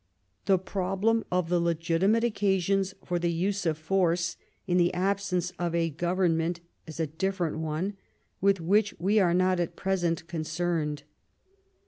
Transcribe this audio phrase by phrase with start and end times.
[0.45, 4.35] The problem of the legitimate occasions for the use of force
[4.65, 7.97] in the absence of a government is a different one,
[8.41, 11.03] with which we are not at present concerned.